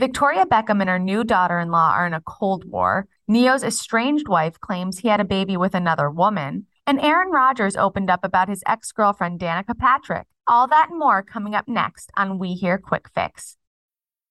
Victoria 0.00 0.46
Beckham 0.46 0.80
and 0.80 0.88
her 0.88 0.98
new 0.98 1.22
daughter 1.24 1.58
in 1.58 1.70
law 1.70 1.90
are 1.90 2.06
in 2.06 2.14
a 2.14 2.22
Cold 2.22 2.64
War. 2.64 3.06
Ne-Yo's 3.28 3.62
estranged 3.62 4.28
wife 4.28 4.58
claims 4.58 4.98
he 4.98 5.08
had 5.08 5.20
a 5.20 5.26
baby 5.26 5.58
with 5.58 5.74
another 5.74 6.08
woman. 6.08 6.64
And 6.86 6.98
Aaron 7.02 7.30
Rodgers 7.30 7.76
opened 7.76 8.08
up 8.08 8.24
about 8.24 8.48
his 8.48 8.64
ex 8.66 8.92
girlfriend, 8.92 9.38
Danica 9.38 9.78
Patrick. 9.78 10.26
All 10.46 10.66
that 10.68 10.88
and 10.88 10.98
more 10.98 11.22
coming 11.22 11.54
up 11.54 11.68
next 11.68 12.10
on 12.16 12.38
We 12.38 12.54
Hear 12.54 12.78
Quick 12.78 13.10
Fix. 13.14 13.58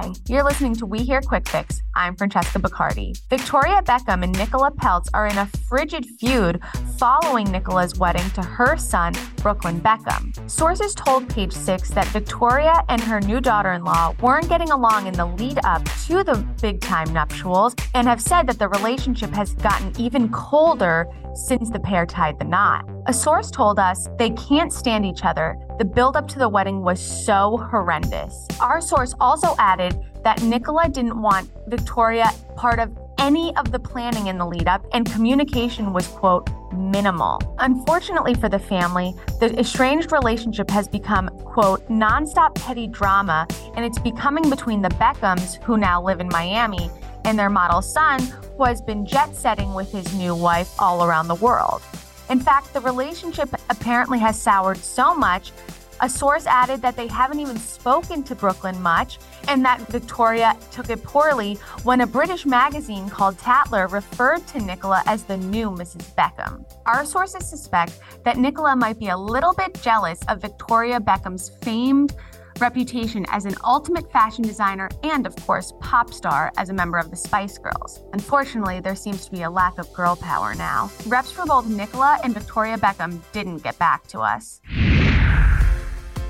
Hi, 0.00 0.12
you're 0.28 0.44
listening 0.44 0.76
to 0.76 0.86
We 0.86 1.00
Hear 1.00 1.20
Quick 1.20 1.48
Fix. 1.48 1.82
I'm 1.96 2.14
Francesca 2.14 2.60
Bacardi. 2.60 3.20
Victoria 3.28 3.82
Beckham 3.82 4.22
and 4.22 4.30
Nicola 4.38 4.70
Peltz 4.70 5.08
are 5.12 5.26
in 5.26 5.36
a 5.36 5.46
frigid 5.68 6.06
feud 6.20 6.60
following 6.96 7.50
Nicola's 7.50 7.98
wedding 7.98 8.30
to 8.30 8.42
her 8.42 8.76
son, 8.76 9.14
Brooklyn 9.42 9.80
Beckham. 9.80 10.48
Sources 10.48 10.94
told 10.94 11.28
Page 11.28 11.52
Six 11.52 11.90
that 11.90 12.06
Victoria 12.08 12.84
and 12.88 13.00
her 13.00 13.20
new 13.20 13.40
daughter 13.40 13.72
in 13.72 13.82
law 13.82 14.14
weren't 14.20 14.48
getting 14.48 14.70
along 14.70 15.08
in 15.08 15.14
the 15.14 15.26
lead 15.26 15.58
up 15.64 15.84
to 16.06 16.22
the 16.22 16.46
big 16.62 16.80
time 16.80 17.12
nuptials 17.12 17.74
and 17.94 18.06
have 18.06 18.22
said 18.22 18.46
that 18.46 18.60
the 18.60 18.68
relationship 18.68 19.30
has 19.30 19.54
gotten 19.54 19.92
even 20.00 20.28
colder 20.28 21.08
since 21.34 21.70
the 21.70 21.80
pair 21.80 22.06
tied 22.06 22.38
the 22.38 22.44
knot. 22.44 22.88
A 23.08 23.12
source 23.14 23.50
told 23.50 23.78
us 23.78 24.06
they 24.18 24.28
can't 24.32 24.70
stand 24.70 25.06
each 25.06 25.24
other. 25.24 25.56
The 25.78 25.84
build 25.86 26.14
up 26.14 26.28
to 26.28 26.38
the 26.38 26.46
wedding 26.46 26.82
was 26.82 27.00
so 27.00 27.56
horrendous. 27.70 28.46
Our 28.60 28.82
source 28.82 29.14
also 29.18 29.54
added 29.58 29.98
that 30.24 30.42
Nicola 30.42 30.90
didn't 30.90 31.18
want 31.18 31.50
Victoria 31.68 32.30
part 32.54 32.78
of 32.78 32.94
any 33.16 33.56
of 33.56 33.72
the 33.72 33.78
planning 33.78 34.26
in 34.26 34.36
the 34.36 34.44
lead 34.44 34.68
up, 34.68 34.84
and 34.92 35.10
communication 35.10 35.94
was, 35.94 36.06
quote, 36.06 36.50
minimal. 36.74 37.40
Unfortunately 37.60 38.34
for 38.34 38.50
the 38.50 38.58
family, 38.58 39.14
the 39.40 39.58
estranged 39.58 40.12
relationship 40.12 40.68
has 40.68 40.86
become, 40.86 41.30
quote, 41.30 41.88
nonstop 41.88 42.56
petty 42.56 42.86
drama, 42.86 43.46
and 43.74 43.86
it's 43.86 43.98
becoming 43.98 44.50
between 44.50 44.82
the 44.82 44.90
Beckhams, 44.90 45.62
who 45.62 45.78
now 45.78 46.02
live 46.02 46.20
in 46.20 46.28
Miami, 46.28 46.90
and 47.24 47.38
their 47.38 47.48
model 47.48 47.80
son, 47.80 48.20
who 48.58 48.64
has 48.64 48.82
been 48.82 49.06
jet 49.06 49.34
setting 49.34 49.72
with 49.72 49.90
his 49.90 50.14
new 50.14 50.34
wife 50.34 50.70
all 50.78 51.04
around 51.04 51.28
the 51.28 51.36
world. 51.36 51.80
In 52.30 52.40
fact, 52.40 52.72
the 52.74 52.80
relationship 52.80 53.48
apparently 53.70 54.18
has 54.18 54.40
soured 54.40 54.76
so 54.76 55.14
much. 55.14 55.52
A 56.00 56.08
source 56.08 56.46
added 56.46 56.80
that 56.82 56.94
they 56.94 57.08
haven't 57.08 57.40
even 57.40 57.56
spoken 57.56 58.22
to 58.24 58.34
Brooklyn 58.34 58.80
much 58.80 59.18
and 59.48 59.64
that 59.64 59.80
Victoria 59.88 60.56
took 60.70 60.90
it 60.90 61.02
poorly 61.02 61.54
when 61.82 62.02
a 62.02 62.06
British 62.06 62.46
magazine 62.46 63.08
called 63.10 63.36
Tatler 63.38 63.88
referred 63.88 64.46
to 64.48 64.60
Nicola 64.60 65.02
as 65.06 65.24
the 65.24 65.36
new 65.36 65.70
Mrs. 65.70 66.14
Beckham. 66.14 66.64
Our 66.86 67.04
sources 67.04 67.48
suspect 67.48 67.98
that 68.24 68.36
Nicola 68.36 68.76
might 68.76 69.00
be 69.00 69.08
a 69.08 69.16
little 69.16 69.54
bit 69.54 69.80
jealous 69.82 70.20
of 70.28 70.40
Victoria 70.40 71.00
Beckham's 71.00 71.48
famed 71.62 72.14
reputation 72.60 73.24
as 73.28 73.44
an 73.44 73.54
ultimate 73.64 74.10
fashion 74.12 74.42
designer 74.42 74.88
and, 75.02 75.26
of 75.26 75.34
course, 75.36 75.72
pop 75.80 76.12
star 76.12 76.52
as 76.56 76.68
a 76.68 76.74
member 76.74 76.98
of 76.98 77.10
the 77.10 77.16
Spice 77.16 77.58
Girls. 77.58 78.02
Unfortunately, 78.12 78.80
there 78.80 78.96
seems 78.96 79.24
to 79.24 79.30
be 79.30 79.42
a 79.42 79.50
lack 79.50 79.78
of 79.78 79.92
girl 79.92 80.16
power 80.16 80.54
now. 80.54 80.90
Reps 81.06 81.30
for 81.32 81.46
both 81.46 81.66
Nicola 81.66 82.18
and 82.24 82.34
Victoria 82.34 82.76
Beckham 82.76 83.20
didn't 83.32 83.62
get 83.62 83.78
back 83.78 84.06
to 84.08 84.20
us. 84.20 84.60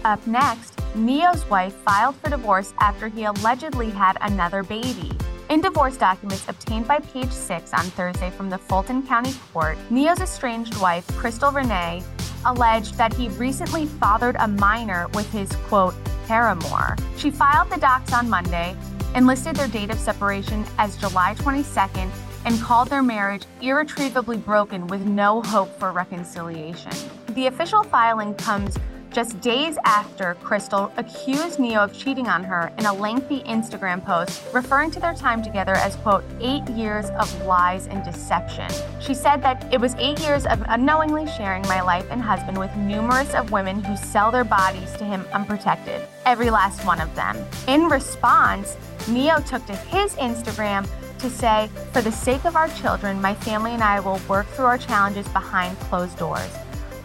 Up 0.04 0.24
next, 0.26 0.78
Ne-Yo's 0.94 1.48
wife 1.50 1.74
filed 1.74 2.16
for 2.16 2.30
divorce 2.30 2.72
after 2.80 3.08
he 3.08 3.24
allegedly 3.24 3.90
had 3.90 4.16
another 4.20 4.62
baby. 4.62 5.10
In 5.50 5.60
divorce 5.60 5.96
documents 5.96 6.48
obtained 6.48 6.86
by 6.86 6.98
Page 6.98 7.32
Six 7.32 7.72
on 7.72 7.84
Thursday 7.84 8.30
from 8.30 8.50
the 8.50 8.58
Fulton 8.58 9.02
County 9.06 9.32
Court, 9.52 9.78
Ne-Yo's 9.90 10.20
estranged 10.20 10.78
wife, 10.80 11.06
Crystal 11.16 11.50
Renee, 11.50 12.02
alleged 12.44 12.96
that 12.96 13.12
he 13.12 13.28
recently 13.30 13.86
fathered 13.86 14.36
a 14.38 14.46
minor 14.46 15.08
with 15.14 15.30
his 15.32 15.50
quote 15.66 15.94
paramour. 16.28 16.94
She 17.16 17.30
filed 17.30 17.70
the 17.70 17.78
docs 17.78 18.12
on 18.12 18.28
Monday 18.28 18.76
and 19.14 19.26
listed 19.26 19.56
their 19.56 19.66
date 19.66 19.90
of 19.90 19.98
separation 19.98 20.64
as 20.76 20.96
July 20.98 21.34
22nd 21.36 22.10
and 22.44 22.60
called 22.60 22.88
their 22.88 23.02
marriage 23.02 23.44
irretrievably 23.62 24.36
broken 24.36 24.86
with 24.88 25.00
no 25.06 25.40
hope 25.40 25.76
for 25.78 25.90
reconciliation. 25.90 26.92
The 27.28 27.46
official 27.46 27.82
filing 27.82 28.34
comes 28.34 28.76
just 29.12 29.40
days 29.40 29.78
after 29.84 30.34
Crystal 30.42 30.92
accused 30.96 31.58
Ne-Yo 31.58 31.80
of 31.80 31.92
cheating 31.92 32.28
on 32.28 32.44
her 32.44 32.72
in 32.78 32.86
a 32.86 32.92
lengthy 32.92 33.40
Instagram 33.40 34.04
post, 34.04 34.42
referring 34.52 34.90
to 34.92 35.00
their 35.00 35.14
time 35.14 35.42
together 35.42 35.74
as, 35.74 35.96
quote, 35.96 36.24
eight 36.40 36.66
years 36.70 37.06
of 37.10 37.44
lies 37.44 37.86
and 37.86 38.04
deception. 38.04 38.70
She 39.00 39.14
said 39.14 39.42
that 39.42 39.72
it 39.72 39.80
was 39.80 39.94
eight 39.98 40.20
years 40.20 40.46
of 40.46 40.62
unknowingly 40.68 41.26
sharing 41.26 41.62
my 41.62 41.80
life 41.80 42.06
and 42.10 42.20
husband 42.20 42.58
with 42.58 42.74
numerous 42.76 43.34
of 43.34 43.50
women 43.50 43.82
who 43.82 43.96
sell 43.96 44.30
their 44.30 44.44
bodies 44.44 44.92
to 44.98 45.04
him 45.04 45.24
unprotected, 45.32 46.06
every 46.26 46.50
last 46.50 46.84
one 46.84 47.00
of 47.00 47.14
them. 47.14 47.36
In 47.66 47.88
response, 47.88 48.76
Ne-Yo 49.08 49.40
took 49.40 49.64
to 49.66 49.76
his 49.76 50.14
Instagram 50.16 50.88
to 51.18 51.30
say, 51.30 51.68
For 51.92 52.02
the 52.02 52.12
sake 52.12 52.44
of 52.44 52.56
our 52.56 52.68
children, 52.68 53.20
my 53.20 53.34
family 53.34 53.72
and 53.72 53.82
I 53.82 54.00
will 54.00 54.20
work 54.28 54.46
through 54.48 54.66
our 54.66 54.78
challenges 54.78 55.26
behind 55.28 55.78
closed 55.80 56.16
doors. 56.18 56.50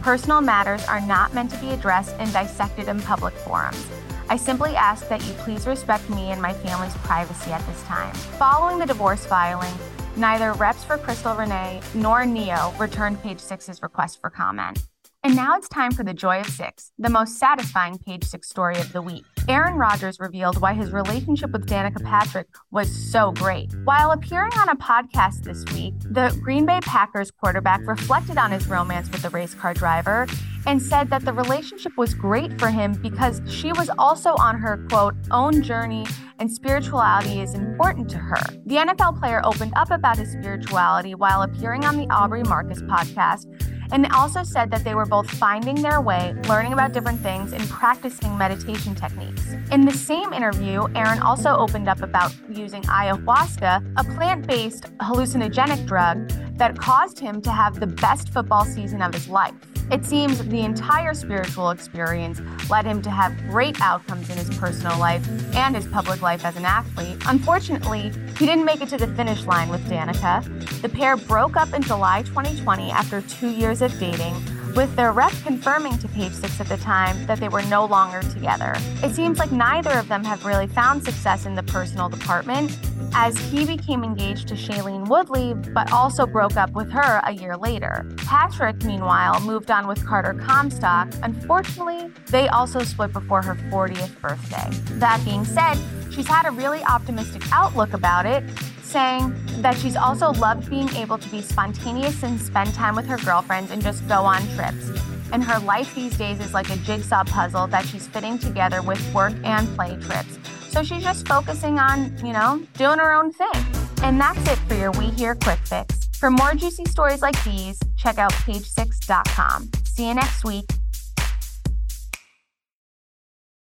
Personal 0.04 0.42
matters 0.42 0.86
are 0.88 1.00
not 1.00 1.34
meant 1.34 1.50
to 1.52 1.58
be 1.60 1.70
addressed 1.70 2.14
and 2.20 2.32
dissected 2.34 2.90
in 2.90 3.00
public 3.00 3.34
forums. 3.34 3.88
I 4.30 4.36
simply 4.36 4.76
ask 4.76 5.08
that 5.08 5.26
you 5.26 5.32
please 5.36 5.66
respect 5.66 6.10
me 6.10 6.32
and 6.32 6.42
my 6.42 6.52
family's 6.52 6.94
privacy 6.98 7.52
at 7.52 7.66
this 7.68 7.82
time. 7.84 8.14
Following 8.38 8.80
the 8.80 8.86
divorce 8.86 9.26
filing, 9.26 9.74
neither 10.18 10.52
reps 10.54 10.84
for 10.84 10.98
Crystal 10.98 11.34
Renee 11.34 11.80
nor 11.94 12.26
Ne-Yo 12.26 12.74
returned 12.78 13.22
Page 13.22 13.40
Six's 13.40 13.82
request 13.82 14.20
for 14.20 14.30
comment. 14.30 14.84
And 15.26 15.38
now 15.38 15.56
it's 15.56 15.70
time 15.70 15.94
for 15.94 16.04
the 16.04 16.14
Joy 16.14 16.42
of 16.42 16.48
Six, 16.48 16.92
the 17.00 17.10
most 17.10 17.40
satisfying 17.40 17.98
Page 17.98 18.26
Six 18.26 18.50
story 18.50 18.78
of 18.78 18.92
the 18.92 19.02
week. 19.02 19.24
Aaron 19.48 19.76
Rodgers 19.76 20.20
revealed 20.20 20.60
why 20.60 20.74
his 20.74 20.92
relationship 20.92 21.52
with 21.52 21.66
Danica 21.66 22.04
Patrick 22.04 22.48
was 22.72 22.92
so 22.92 23.32
great. 23.32 23.72
While 23.86 24.12
appearing 24.12 24.52
on 24.58 24.68
a 24.68 24.76
podcast 24.76 25.44
this 25.44 25.64
week, 25.74 25.94
the 26.02 26.38
Green 26.44 26.66
Bay 26.66 26.82
Packers 26.82 27.32
quarterback 27.32 27.88
reflected 27.88 28.38
on 28.38 28.52
his 28.52 28.68
romance 28.68 29.10
with 29.12 29.22
the 29.22 29.30
race 29.30 29.54
car 29.54 29.74
driver 29.74 30.28
and 30.66 30.82
said 30.82 31.10
that 31.10 31.24
the 31.24 31.32
relationship 31.32 31.94
was 31.98 32.14
great 32.14 32.60
for 32.60 32.68
him 32.68 32.92
because 33.02 33.42
she 33.48 33.72
was 33.72 33.90
also 33.98 34.36
on 34.36 34.60
her 34.60 34.86
quote 34.90 35.16
own 35.32 35.62
journey 35.64 36.06
and 36.40 36.52
spirituality 36.52 37.40
is 37.40 37.54
important 37.54 38.10
to 38.10 38.18
her. 38.18 38.42
The 38.66 38.76
NFL 38.76 39.20
player 39.20 39.40
opened 39.46 39.72
up 39.78 39.90
about 39.90 40.18
his 40.18 40.34
spirituality 40.34 41.16
while 41.16 41.44
appearing 41.44 41.86
on 41.86 41.96
the 41.96 42.08
Aubrey 42.14 42.44
Marcus 42.44 42.82
podcast 42.82 43.46
and 43.94 44.08
also 44.12 44.44
said 44.44 44.72
that 44.72 44.84
they 44.84 44.96
were 44.96 45.06
both 45.06 45.30
finding 45.30 45.76
their 45.76 46.02
way, 46.02 46.36
learning 46.50 46.74
about 46.74 46.92
different 46.94 47.22
things, 47.22 47.54
and 47.54 47.62
practicing 47.70 48.36
meditation 48.38 48.96
techniques. 48.96 49.54
In 49.72 49.86
the 49.86 49.94
same 49.94 50.34
interview, 50.34 50.88
Aaron 50.96 51.20
also 51.20 51.56
opened 51.56 51.88
up 51.88 52.02
about 52.02 52.34
using 52.50 52.82
ayahuasca, 52.84 53.94
a 53.96 54.04
plant 54.16 54.48
based 54.48 54.84
hallucinogenic 54.98 55.86
drug 55.86 56.28
that 56.58 56.78
caused 56.78 57.20
him 57.20 57.42
to 57.44 57.52
have 57.52 57.80
the 57.80 57.88
best 57.88 58.30
football 58.30 58.66
season 58.66 59.02
of 59.02 59.14
his 59.14 59.30
life. 59.30 59.54
It 59.92 60.06
seems 60.06 60.44
the 60.48 60.62
entire 60.62 61.14
spiritual 61.14 61.70
experience 61.70 62.42
led 62.70 62.86
him 62.86 63.02
to 63.04 63.10
have 63.10 63.38
great 63.50 63.80
outcomes 63.82 64.30
in 64.30 64.38
his 64.38 64.50
personal 64.58 64.98
life 64.98 65.28
and 65.56 65.76
his 65.76 65.88
public 65.88 66.22
life 66.22 66.46
as 66.46 66.56
an 66.56 66.66
athlete. 66.66 67.18
Unfortunately, 67.28 68.12
he 68.38 68.46
didn't 68.46 68.66
make 68.66 68.82
it 68.82 68.90
to 68.90 68.98
the 68.98 69.08
finish 69.08 69.46
line 69.46 69.70
with 69.70 69.86
Danica. 69.88 70.82
The 70.82 70.90
pair 70.90 71.18
broke 71.18 71.56
up 71.58 71.74
in 71.74 71.82
July 71.82 72.24
2020 72.24 72.92
after 72.92 73.22
two 73.22 73.50
years 73.50 73.82
of 73.82 73.98
dating 74.00 74.36
with 74.76 74.96
their 74.96 75.12
rep 75.12 75.32
confirming 75.44 75.98
to 76.00 76.08
Page 76.08 76.34
Six 76.34 76.60
at 76.60 76.68
the 76.68 76.78
time 76.78 77.26
that 77.28 77.40
they 77.40 77.50
were 77.50 77.62
no 77.64 77.86
longer 77.86 78.22
together. 78.22 78.74
It 79.04 79.14
seems 79.14 79.40
like 79.40 79.52
neither 79.52 79.92
of 79.92 80.08
them 80.08 80.24
have 80.24 80.46
really 80.46 80.68
found 80.68 81.04
success 81.04 81.46
in 81.46 81.56
the 81.56 81.64
personal 81.64 82.10
department, 82.10 82.78
as 83.14 83.38
he 83.38 83.66
became 83.66 84.04
engaged 84.04 84.48
to 84.48 84.56
Shailene 84.56 85.08
Woodley, 85.08 85.54
but 85.54 85.92
also 85.92 86.26
broke 86.26 86.58
up 86.58 86.72
with 86.72 86.92
her 86.92 87.22
a 87.26 87.32
year 87.32 87.56
later. 87.56 88.06
Patrick, 88.18 88.84
meanwhile, 88.84 89.40
moved 89.42 89.70
on 89.70 89.88
with 89.88 90.06
Carter 90.06 90.34
Comstock. 90.34 91.14
Unfortunately, 91.22 92.12
they 92.28 92.48
also 92.48 92.84
split 92.84 93.14
before 93.14 93.42
her 93.42 93.56
40th 93.72 94.20
birthday. 94.20 94.68
That 94.98 95.24
being 95.24 95.46
said, 95.46 95.78
she's 96.12 96.28
had 96.28 96.48
a 96.48 96.52
really 96.52 96.84
optimistic 96.84 97.44
outlook 97.52 97.94
about 97.94 98.26
it, 98.26 98.44
saying 98.84 99.34
that 99.62 99.78
she's 99.78 99.96
also 99.96 100.32
loved 100.34 100.70
being 100.70 100.90
able 100.96 101.18
to 101.18 101.30
be 101.30 101.42
spontaneous 101.42 102.24
and 102.24 102.40
spend 102.40 102.74
time 102.74 102.96
with 102.96 103.06
her 103.08 103.18
girlfriends 103.18 103.72
and 103.72 103.82
just 103.82 104.08
go 104.08 104.24
on 104.24 104.42
trips. 104.56 104.92
And 105.32 105.44
her 105.44 105.60
life 105.60 105.96
these 105.96 106.18
days 106.18 106.40
is 106.40 106.54
like 106.54 106.70
a 106.70 106.78
jigsaw 106.78 107.24
puzzle 107.24 107.68
that 107.68 107.86
she's 107.86 108.08
fitting 108.08 108.38
together 108.38 108.82
with 108.82 109.02
work 109.14 109.34
and 109.44 109.68
play 109.76 109.98
trips. 110.02 110.38
So 110.70 110.84
she's 110.84 111.04
just 111.04 111.28
focusing 111.28 111.80
on, 111.80 112.16
you 112.26 112.34
know, 112.34 112.62
doing 112.78 113.00
her 113.00 113.14
own 113.14 113.32
thing. 113.32 113.66
And 114.04 114.20
that's 114.20 114.40
it 114.48 114.58
for 114.68 114.76
your 114.76 114.92
We 114.92 115.06
Hear 115.06 115.36
Quick 115.36 115.60
Fix. 115.66 116.10
For 116.18 116.30
more 116.30 116.54
juicy 116.54 116.86
stories 116.86 117.22
like 117.22 117.42
these, 117.44 117.80
check 117.98 118.18
out 118.18 118.32
page6.com. 118.34 119.72
See 119.84 120.08
you 120.08 120.14
next 120.14 120.44
week. 120.44 120.66